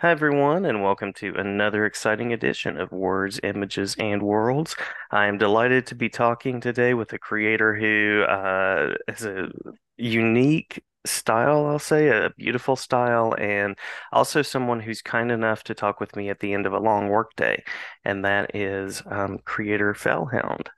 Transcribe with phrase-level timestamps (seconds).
[0.00, 4.76] Hi, everyone, and welcome to another exciting edition of Words, Images, and Worlds.
[5.10, 9.48] I am delighted to be talking today with a creator who uh, has a
[9.96, 13.78] unique style, I'll say, a beautiful style, and
[14.12, 17.08] also someone who's kind enough to talk with me at the end of a long
[17.08, 17.64] workday,
[18.04, 20.68] and that is um, creator Fell Hound.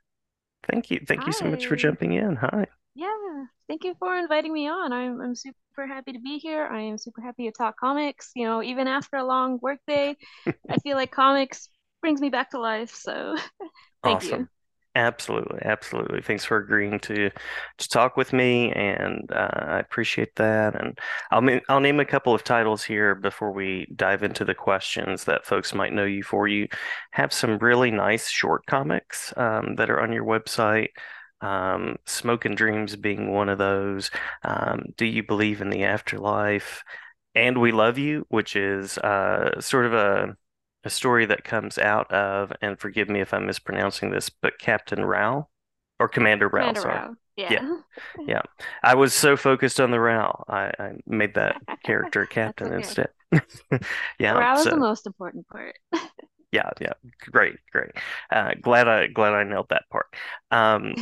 [0.71, 1.01] Thank you.
[1.05, 2.37] Thank you so much for jumping in.
[2.37, 2.69] Hi.
[2.95, 3.13] Yeah,
[3.69, 4.93] thank you for inviting me on.
[4.93, 6.67] I'm I'm super happy to be here.
[6.67, 8.31] I am super happy to talk comics.
[8.35, 10.17] You know, even after a long work day,
[10.69, 11.69] I feel like comics
[12.01, 12.95] brings me back to life.
[12.95, 13.37] So,
[14.03, 14.29] thank you.
[14.33, 14.49] Awesome.
[14.95, 16.21] Absolutely, absolutely.
[16.23, 20.75] Thanks for agreeing to to talk with me, and uh, I appreciate that.
[20.75, 20.99] And
[21.31, 25.47] I'll I'll name a couple of titles here before we dive into the questions that
[25.47, 26.49] folks might know you for.
[26.49, 26.67] You
[27.13, 30.89] have some really nice short comics um, that are on your website.
[31.41, 34.11] Um, Smoke and Dreams being one of those.
[34.45, 36.83] Um, Do you believe in the afterlife?
[37.35, 40.37] And We Love You, which is uh, sort of a
[40.85, 45.05] a story that comes out of, and forgive me if I'm mispronouncing this, but Captain
[45.05, 45.49] Rao
[45.99, 46.95] or Commander Rao, Commander sorry.
[46.95, 47.15] Rao.
[47.37, 47.79] Yeah, Yeah.
[48.27, 48.43] yeah.
[48.83, 52.77] I was so focused on the Rao, I, I made that character captain okay.
[52.77, 53.09] instead.
[54.19, 55.77] Yeah, Rao is the most important part.
[56.53, 56.93] yeah, yeah.
[57.31, 57.91] Great, great.
[58.31, 60.07] Uh, glad I glad I nailed that part.
[60.51, 60.95] Um,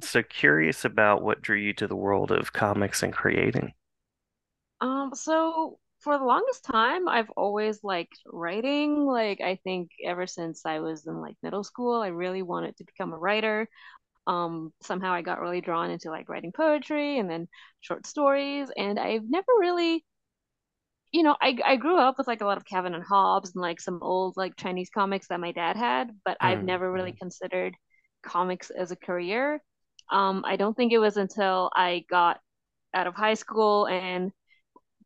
[0.00, 3.74] so curious about what drew you to the world of comics and creating.
[4.80, 9.06] Um, so for the longest time, I've always liked writing.
[9.06, 12.84] Like I think ever since I was in like middle school, I really wanted to
[12.84, 13.68] become a writer.
[14.28, 17.48] um somehow I got really drawn into like writing poetry and then
[17.80, 20.04] short stories and I've never really
[21.12, 23.62] you know I I grew up with like a lot of Calvin and Hobbes and
[23.62, 27.12] like some old like Chinese comics that my dad had but I've Mm, never really
[27.12, 27.74] considered
[28.22, 29.60] comics as a career
[30.12, 32.40] um I don't think it was until I got
[32.94, 34.32] out of high school and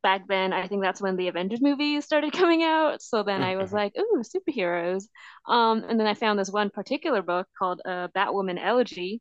[0.03, 3.57] back then I think that's when the Avengers movies started coming out so then I
[3.57, 5.05] was mm, like ooh superheroes
[5.49, 9.21] um and then I found this one particular book called uh, Batwoman Elegy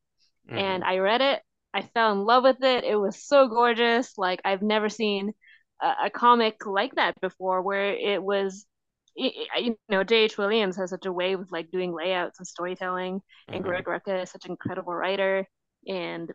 [0.56, 1.42] and mm, I read it.
[1.74, 2.84] I fell in love with it.
[2.84, 4.18] It was so gorgeous.
[4.18, 5.34] Like I've never seen
[5.82, 8.66] a, a comic like that before, where it was,
[9.16, 10.38] you know, J.H.
[10.38, 14.24] Williams has such a way with like doing layouts and storytelling, and mm, Greg Rucka
[14.24, 15.48] is such an incredible writer.
[15.88, 16.32] And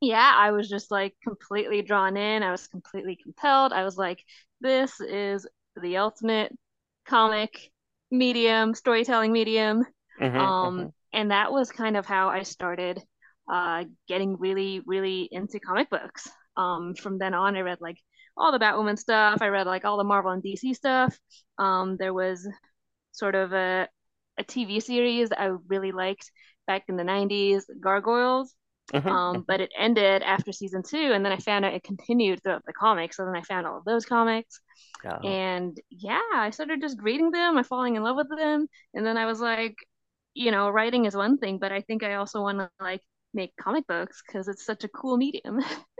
[0.00, 2.42] yeah, I was just like completely drawn in.
[2.42, 3.72] I was completely compelled.
[3.72, 4.22] I was like,
[4.60, 5.46] this is
[5.80, 6.52] the ultimate
[7.06, 7.70] comic
[8.10, 9.84] medium, storytelling medium.
[10.20, 13.00] mm, Um, mm, and that was kind of how I started
[13.50, 16.28] uh, getting really, really into comic books.
[16.56, 17.98] Um, from then on, I read like
[18.36, 19.40] all the Batwoman stuff.
[19.40, 21.18] I read like all the Marvel and DC stuff.
[21.58, 22.46] Um, there was
[23.12, 23.88] sort of a
[24.38, 26.30] a TV series that I really liked
[26.66, 28.54] back in the 90s, Gargoyles.
[28.92, 32.42] Mm, Um, but it ended after season two, and then I found out it continued
[32.42, 33.16] throughout the comics.
[33.16, 34.60] So then I found all of those comics,
[35.04, 35.20] Yeah.
[35.24, 39.16] and yeah, I started just reading them, I'm falling in love with them, and then
[39.18, 39.76] I was like,
[40.34, 43.02] you know, writing is one thing, but I think I also want to like
[43.34, 45.60] make comic books because it's such a cool medium.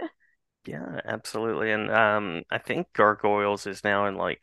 [0.66, 1.70] Yeah, absolutely.
[1.70, 4.42] And um, I think Gargoyles is now in like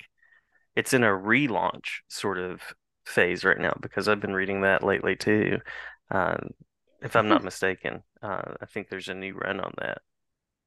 [0.75, 2.61] it's in a relaunch sort of
[3.05, 5.59] phase right now because I've been reading that lately too.
[6.11, 6.51] Um,
[7.01, 9.99] if I'm not mistaken, uh, I think there's a new run on that,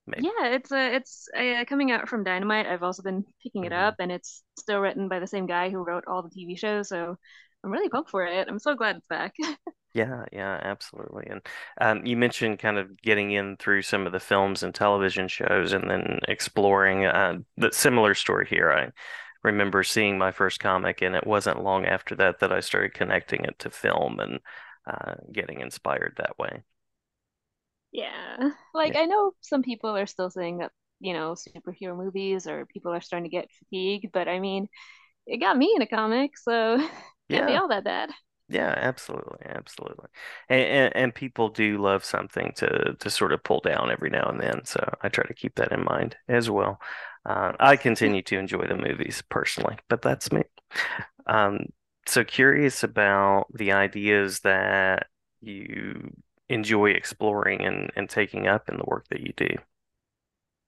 [0.06, 0.22] maybe.
[0.22, 2.67] Yeah, it's uh, it's uh, coming out from Dynamite.
[2.67, 5.69] I've also been picking it hmm up, and it's still written by the same guy
[5.71, 6.89] who wrote all the TV shows.
[6.89, 7.17] So
[7.62, 8.49] I'm really pumped for it.
[8.49, 9.34] I'm so glad it's back.
[9.94, 11.27] Yeah, yeah, absolutely.
[11.31, 11.41] And
[11.81, 15.73] um, you mentioned kind of getting in through some of the films and television shows
[15.73, 18.71] and then exploring uh, the similar story here.
[18.71, 18.91] I
[19.43, 23.44] remember seeing my first comic, and it wasn't long after that that I started connecting
[23.44, 24.41] it to film and
[24.87, 26.62] uh, getting inspired that way.
[27.92, 28.97] Yeah, like Yeah.
[28.97, 33.00] I know some people are still saying that you know superhero movies or people are
[33.00, 34.69] starting to get fatigued, but I mean,
[35.26, 36.78] it got me in a comic, so
[37.30, 38.10] can't be Yeah, all that bad.
[38.48, 40.08] yeah, absolutely, absolutely.
[40.48, 44.28] And, and and people do love something to to sort of pull down every now
[44.30, 46.81] and then, so I try to keep that in mind as well.
[47.26, 50.43] Uh, I continue to enjoy the movies personally, but that's me.
[51.26, 51.66] Um,
[52.06, 55.08] so curious about the ideas that
[55.40, 56.11] you
[56.48, 59.48] enjoy exploring and, and taking up in the work that you do.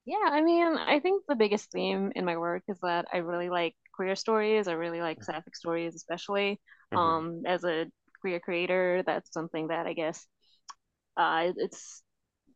[0.05, 3.51] Yeah, I mean, I think the biggest theme in my work is that I really
[3.51, 4.67] like queer stories.
[4.67, 6.61] I really like sapphic stories, especially.
[6.93, 7.87] hmm Um, as a
[8.23, 10.27] queer creator, that's something that I guess
[11.17, 12.03] uh, it's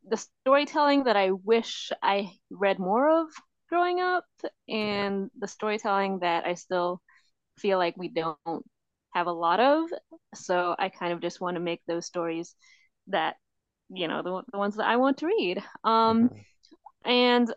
[0.07, 3.29] the storytelling that I wish I read more of
[3.69, 4.25] growing up,
[4.69, 7.01] and the storytelling that I still
[7.59, 8.65] feel like we don't
[9.13, 9.89] have a lot of.
[10.35, 12.55] So I kind of just want to make those stories
[13.07, 13.35] that,
[13.89, 15.63] you know, the, the ones that I want to read.
[15.83, 16.43] Um, hmm
[17.05, 17.53] and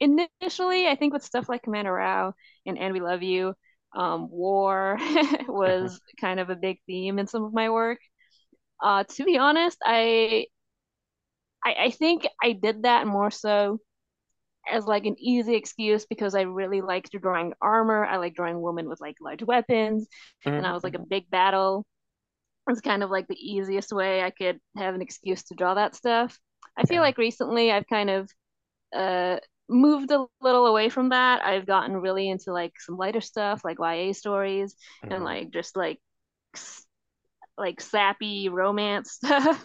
[0.00, 2.34] initially, I think with stuff like Commander Rao
[2.66, 3.54] and And We Love You,
[3.94, 4.98] Um, war
[5.66, 7.98] hmm was kind of a big theme in some of my work.
[8.82, 10.46] Uh, to be honest, I,
[11.64, 13.80] I I think I did that more so
[14.70, 18.04] as like an easy excuse because I really liked drawing armor.
[18.06, 20.08] I like drawing women with like large weapons,
[20.58, 21.86] and I was like a hmm big battle.
[22.68, 25.94] It's kind of like the easiest way I could have an excuse to draw that
[25.94, 26.38] stuff.
[26.76, 27.02] I feel Yeah.
[27.02, 28.30] like recently I've kind of
[28.96, 29.38] uh
[29.68, 31.44] moved a little away from that.
[31.44, 34.76] I've gotten really into like some lighter stuff like YA stories
[35.10, 36.00] and hmm like just like
[37.56, 39.64] like sappy romance stuff.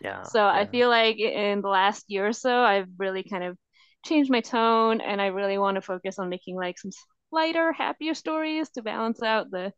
[0.00, 0.30] Yeah.
[0.30, 3.56] So I feel like in the last year or so, I've really kind of
[4.04, 6.90] changed my tone and I really want to focus on making like some
[7.32, 9.72] lighter, happier stories to balance out the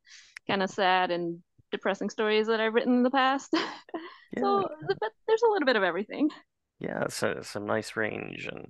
[0.48, 3.54] kind of sad and depressing stories that I've written in the past.
[4.32, 4.42] Yeah.
[4.42, 6.30] so but there's a little bit of everything.
[6.78, 8.66] Yeah, so some nice range, and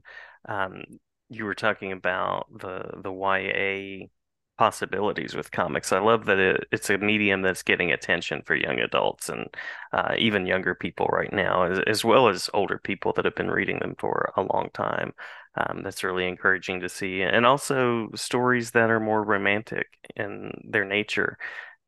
[0.49, 0.85] um,
[1.29, 4.07] you were talking about the the YA
[4.59, 5.91] possibilities with comics.
[5.93, 9.47] I love that it, it's a medium that's getting attention for young adults and
[9.93, 13.51] uh, even younger people right now, as, as well as older people that have been
[13.51, 15.15] reading them for a long time.
[15.57, 20.85] Um, that's really encouraging to see, and also stories that are more romantic in their
[20.85, 21.39] nature,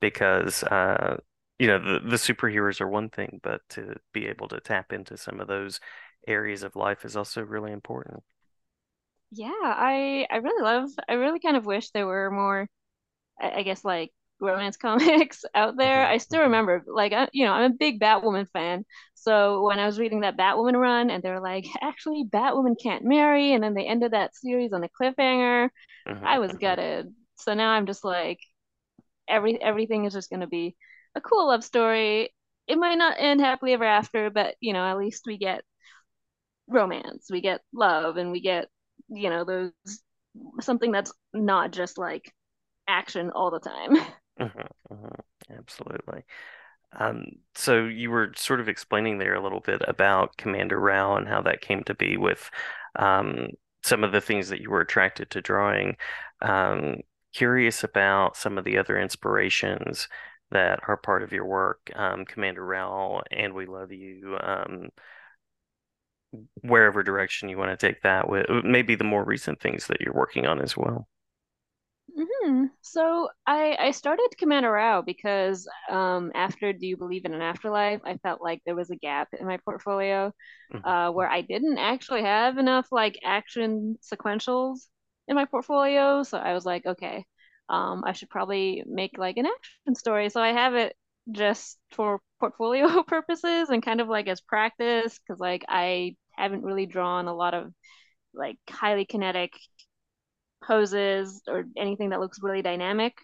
[0.02, 1.18] because uh,
[1.60, 5.16] you know the the superheroes are one thing, but to be able to tap into
[5.18, 5.80] some of those
[6.28, 8.24] areas of life is also really important.
[9.30, 12.68] Yeah, I I really love I really kind of wish there were more
[13.40, 16.06] I, guess like romance comics out there.
[16.06, 18.84] hmm I still hmm remember, like, I, you know, I'm a big Batwoman fan.
[19.14, 23.52] So when I was reading that Batwoman run, and they're like, actually, Batwoman can't marry,
[23.54, 25.70] and then they ended that series on a cliffhanger,
[26.24, 27.14] I was gutted.
[27.36, 28.40] So now I'm just like,
[29.32, 30.76] every everything is just gonna be
[31.16, 32.30] a cool love story.
[32.68, 35.64] It might not end happily ever after, but you know, at least we get
[36.68, 38.68] romance, we get love, and we get,
[39.08, 39.72] you know, those
[40.60, 42.32] something that's not just like
[42.88, 43.96] action all the time.
[44.38, 44.46] hmm
[44.90, 45.06] hmm
[45.58, 46.22] Absolutely.
[46.98, 47.24] Um,
[47.54, 51.42] so you were sort of explaining there a little bit about Commander Rao and how
[51.42, 52.50] that came to be with
[52.96, 53.48] um,
[53.82, 55.96] some of the things that you were attracted to drawing.
[56.40, 56.98] Um,
[57.32, 60.08] curious about some of the other inspirations
[60.50, 64.38] that are part of your work, um, Commander Rao and We Love You.
[64.40, 64.90] Um,
[66.62, 70.14] wherever direction you want to take that with maybe the more recent things that you're
[70.14, 71.06] working on as well.
[72.14, 77.40] hmm So I I started Commander Rao because um after Do You Believe in an
[77.42, 80.32] Afterlife, I felt like there was a gap in my portfolio
[80.84, 84.88] uh hmm where I didn't actually have enough like action sequentials
[85.28, 86.22] in my portfolio.
[86.22, 87.24] So I was like, okay,
[87.68, 90.28] um I should probably make like an action story.
[90.30, 90.96] So I have it
[91.30, 96.86] just for portfolio purposes and kind of like as practice because like I haven't really
[96.86, 97.72] drawn a lot of
[98.34, 99.52] like highly kinetic
[100.64, 103.14] poses or anything that looks really dynamic.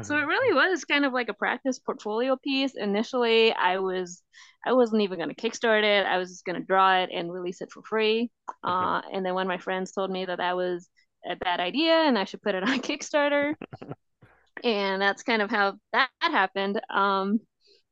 [0.00, 2.74] So it hmm really was kind of like a practice portfolio piece.
[2.76, 4.22] Initially, I was
[4.64, 6.06] I wasn't even going to kickstart it.
[6.06, 8.30] I was just going to draw it and release it for free.
[8.64, 10.88] hmm Uh, and then when my friends told me that that was
[11.28, 13.54] a bad idea and I should put it on Kickstarter,
[14.64, 16.80] and that's kind of how that happened.
[16.90, 17.40] Um,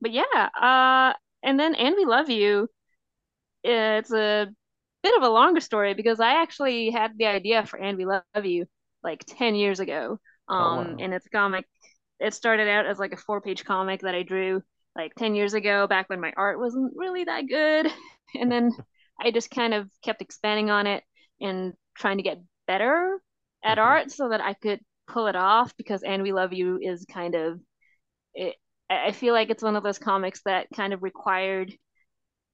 [0.01, 0.23] but yeah,
[0.61, 2.69] uh, and then And We Love You.
[3.65, 4.49] It's a
[5.03, 8.23] bit of a longer story because I actually had the idea for And We Love
[8.45, 8.67] You
[9.03, 10.21] like 10 years ago.
[10.59, 11.01] Oh Um, wow.
[11.01, 11.67] and it's a comic.
[12.21, 14.63] It started out as like a four page comic that I drew
[14.97, 17.89] like 10 years ago, back when my art wasn't really that good.
[18.37, 18.73] And then
[19.21, 21.05] I just kind of kept expanding on it
[21.41, 23.21] and trying to get better
[23.65, 26.79] at hmm art so that I could pull it off because And We Love You
[26.81, 27.61] is kind of
[28.35, 28.57] it.
[28.91, 31.73] I feel like it's one of those comics that kind of required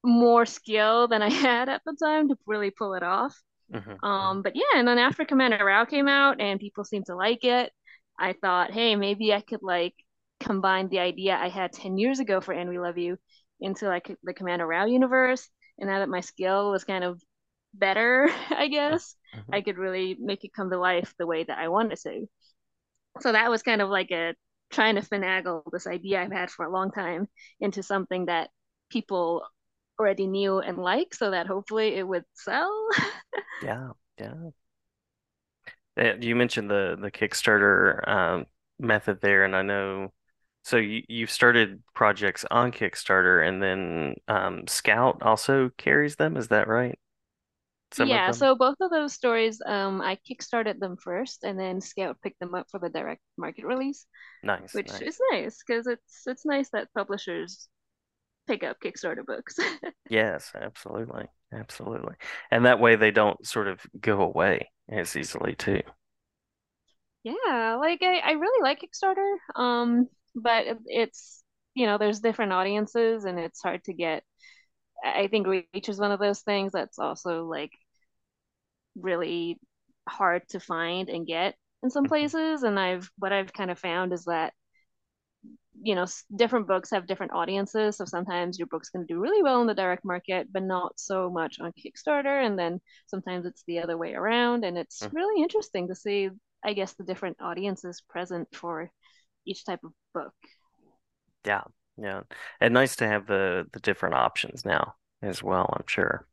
[0.04, 3.36] more skill than I had at the time to really pull it off.
[3.72, 7.16] hmm Um, but yeah, and then after Commander Rao came out and people seemed to
[7.16, 7.72] like it,
[8.18, 9.94] I thought, hey, maybe I could like
[10.40, 13.18] combine the idea I had 10 years ago for And We Love You
[13.60, 15.48] into like the Commander Rao universe.
[15.78, 17.22] And now that my skill was kind of
[17.74, 21.58] better, I guess, hmm I could really make it come to life the way that
[21.58, 22.26] I wanted to.
[23.20, 24.34] So that was kind of like a
[24.70, 27.28] trying to finagle this idea I've had for a long time
[27.60, 28.50] into something that
[28.90, 29.44] people
[29.98, 32.88] already knew and like so that hopefully it would sell.
[33.60, 34.50] Yeah, yeah.
[35.98, 38.46] Uh, You mentioned the the Kickstarter um,
[38.78, 40.12] method there, and I know.
[40.64, 46.36] So you you've started projects on Kickstarter, and then um, Scout also carries them.
[46.36, 46.98] Is that right?
[47.98, 52.38] Yeah, so both of those stories, um, I kickstarted them first, and then Scout picked
[52.40, 54.06] them up for the direct market release,
[54.42, 55.20] Nice, which is nice.
[55.32, 57.68] nice because it's it's nice that publishers
[58.48, 59.56] pick up Kickstarter books.
[60.08, 62.14] Yes, absolutely, absolutely.
[62.50, 65.82] And that way they don't sort of go away as easily too.
[67.22, 69.36] Yeah, like I, I really like Kickstarter.
[69.54, 71.42] Um, but it's,
[71.74, 74.24] you know, there's different audiences and it's hard to get.
[75.04, 77.72] I think Reach is one of those things that's also like
[78.96, 79.58] really
[80.08, 82.62] hard to find and get in some Mhm, places.
[82.62, 84.52] And I've what I've kind of found is that,
[85.82, 86.06] you know,
[86.36, 87.96] different books have different audiences.
[87.96, 90.98] So sometimes your book's going to do really well in the direct market, but not
[90.98, 92.44] so much on Kickstarter.
[92.44, 94.64] And then sometimes it's the other way around.
[94.64, 95.12] And it's mhm.
[95.12, 96.28] really interesting to see,
[96.64, 98.90] I guess, the different audiences present for
[99.46, 100.34] each type of book.
[101.44, 101.62] Yeah,
[101.96, 102.22] yeah,
[102.60, 105.72] and nice to have the the different options now as well.
[105.76, 106.26] I'm sure.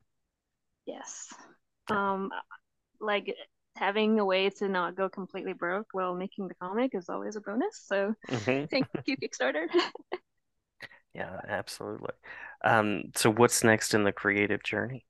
[0.87, 1.33] Yes.
[1.89, 2.31] Um,
[3.01, 3.35] like
[3.77, 7.41] having a way to not go completely broke while making the comic is always a
[7.41, 7.83] bonus.
[7.85, 9.67] So hmm thank you, Kickstarter.
[11.13, 12.13] Yeah, absolutely.
[12.63, 15.05] Um, so what's next in the creative journey?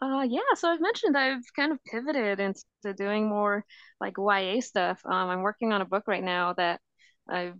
[0.00, 3.64] Uh, yeah, so I've mentioned I've kind of pivoted into doing more
[4.00, 5.00] like YA stuff.
[5.04, 6.80] Um, I'm working on a book right now that
[7.28, 7.56] I've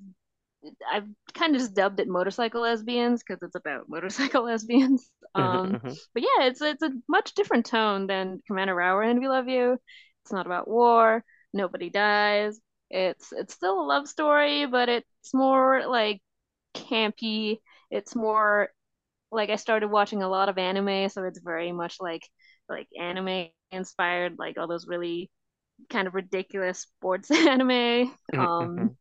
[0.91, 5.11] I've kind of just dubbed it motorcycle lesbians because it's about motorcycle lesbians.
[5.37, 9.21] hmm Um, hmm but yeah, it's it's a much different tone than Commander Rao and
[9.21, 9.79] We Love You.
[10.25, 11.25] It's not about war.
[11.53, 12.61] Nobody dies.
[12.91, 16.21] It's it's still a love story, but it's more like
[16.75, 17.59] campy.
[17.91, 18.71] It's more
[19.33, 22.23] like I started watching a lot of anime, so it's very much like
[22.69, 25.31] like anime inspired, like all those really
[25.91, 28.15] kind of ridiculous sports anime.
[28.33, 28.98] hmm Um,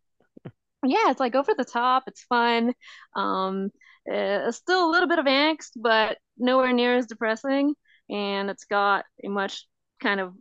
[0.85, 2.03] yeah, it's like over the top.
[2.07, 2.73] It's fun.
[3.15, 3.71] Um,
[4.11, 7.73] uh, still a little bit of angst, but nowhere near as depressing.
[8.09, 9.67] And it's got a much
[10.01, 10.33] kind of,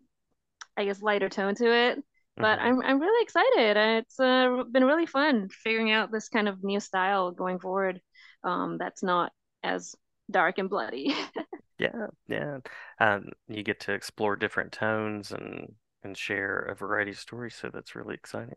[0.77, 2.05] I guess, lighter tone to it.
[2.41, 3.77] But hmm I'm I'm really excited.
[3.77, 8.01] It's uh, been really fun figuring out this kind of new style going forward.
[8.45, 9.33] Um, that's not
[9.65, 9.95] as
[10.31, 11.15] dark and bloody.
[11.79, 12.59] Yeah, yeah.
[13.01, 17.69] Um, you get to explore different tones and and share a variety of stories, so
[17.71, 18.57] that's really exciting.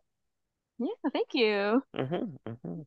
[0.80, 1.84] Yeah, thank you.
[1.96, 2.82] hmm hmm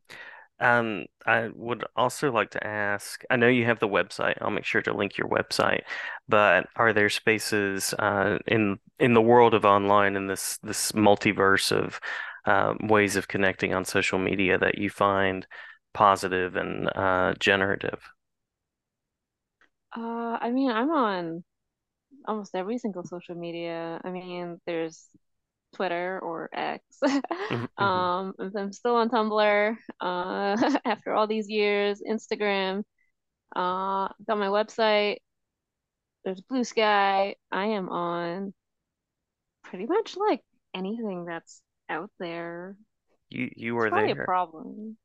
[0.61, 4.38] Um, I would also like to ask, I know you have the website.
[4.42, 5.82] I'll make sure to link your website,
[6.28, 11.72] but are there spaces uh, in in the world of online in this this multiverse
[11.72, 12.00] of
[12.46, 15.46] um, ways of connecting on social media that you find
[15.94, 18.00] positive and uh, generative?
[19.96, 21.44] Uh, I mean, I'm on
[22.26, 24.00] almost every single social media.
[24.04, 25.08] I mean, there's
[25.74, 26.82] Twitter or X.
[27.50, 32.02] hmm hmm Um, I'm still on Tumblr, uh, after all these years.
[32.08, 32.84] Instagram,
[33.56, 35.18] uh, got my website.
[36.24, 36.82] There's Bluesky.
[37.52, 38.54] I am on
[39.64, 40.42] pretty much like
[40.74, 42.76] anything that's out there.
[43.30, 44.16] You you are probably a there.
[44.16, 44.96] problem.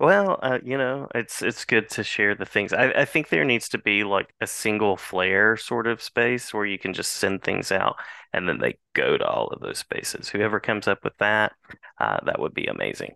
[0.00, 2.72] Well, uh, you know, it's it's good to share the things.
[2.72, 6.66] I, I think there needs to be like a single flare sort of space where
[6.66, 7.96] you can just send things out
[8.32, 10.28] and then they go to all of those spaces.
[10.28, 11.52] Whoever comes up with that,
[11.98, 13.14] uh, that would be amazing.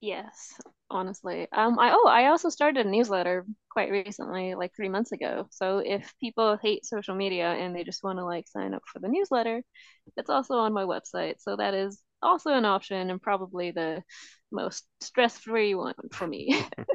[0.00, 1.48] Yes, honestly.
[1.52, 5.48] Um, I oh, I also started a newsletter quite recently, like three months ago.
[5.50, 8.98] So if people hate social media and they just want to like sign up for
[9.00, 9.62] the newsletter,
[10.16, 11.36] it's also on my website.
[11.40, 14.02] So that is also an option and probably the
[14.52, 16.64] most stress-free one for me.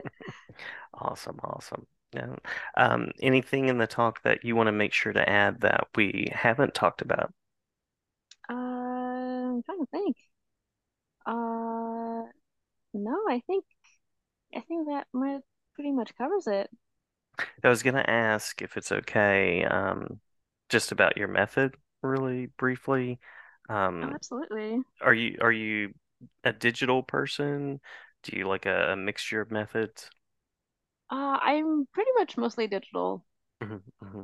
[0.94, 1.86] Awesome, awesome.
[2.14, 2.36] Yeah.
[2.76, 6.30] Um, anything in the talk that you want to make sure to add that we
[6.34, 7.34] haven't talked about?
[8.50, 10.18] Uh, I'm trying to think.
[11.26, 12.24] Uh,
[12.94, 13.66] no, I think
[14.56, 15.42] I think that might
[15.76, 16.70] pretty much covers it.
[17.64, 20.20] I was gonna ask if it's okay, um,
[20.70, 23.20] just about your method, really briefly.
[24.04, 24.82] Oh, Um, absolutely.
[25.02, 25.94] Are you are you
[26.46, 27.82] a digital person?
[28.24, 30.10] Do you like a, a mixture of methods?
[31.12, 33.24] Uh, I'm pretty much mostly digital.
[33.62, 34.24] hmm hmm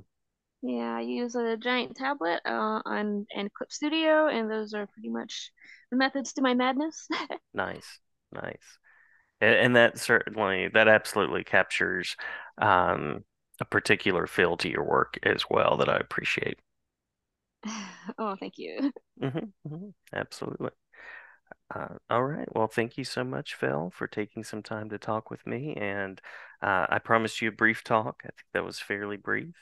[0.61, 5.09] Yeah, I use a giant tablet uh, on and Clip Studio, and those are pretty
[5.09, 5.51] much
[5.91, 7.07] the methods to my madness.
[7.53, 7.99] Nice,
[8.31, 8.79] nice.
[9.41, 12.15] And, and that certainly that absolutely captures
[12.59, 13.25] um,
[13.61, 16.59] a particular feel to your work as well that I appreciate.
[18.17, 18.91] Oh, thank you.
[19.19, 20.69] hmm hmm Absolutely.
[21.73, 22.47] Uh, all right.
[22.55, 25.73] Well, thank you so much, Phil, for taking some time to talk with me.
[25.75, 26.21] And
[26.61, 28.21] uh, I promised you a brief talk.
[28.23, 29.55] I think that was fairly brief.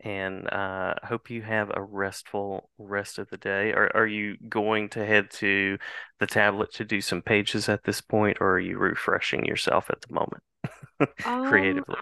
[0.00, 3.72] And uh, I hope you have a restful rest of the day.
[3.72, 5.78] Are, are you going to head to
[6.20, 10.00] the tablet to do some pages at this point, or are you refreshing yourself at
[10.02, 10.42] the moment
[11.24, 11.96] Um, creatively?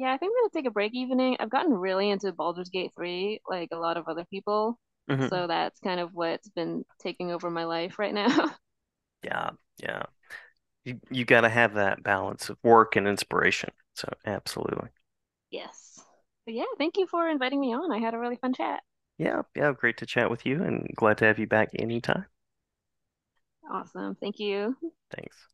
[0.00, 1.36] Yeah, I think I'm gonna take a break evening.
[1.40, 4.78] I've gotten really into Baldur's Gate 3, like a lot of other people.
[5.08, 8.56] hmm So that's kind of what's been taking over my life right now.
[9.22, 9.50] Yeah,
[9.82, 10.04] yeah.
[10.84, 13.70] You you got to have that balance of work and inspiration.
[13.94, 14.90] So absolutely.
[15.50, 16.00] Yes.
[16.44, 17.92] But yeah, thank you for inviting me on.
[17.92, 18.82] I had a really fun chat.
[19.18, 22.26] Yeah, yeah, great to chat with you and glad to have you back anytime.
[23.70, 24.16] Awesome.
[24.16, 24.76] Thank you.
[25.10, 25.48] Thanks.